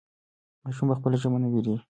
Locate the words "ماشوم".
0.63-0.87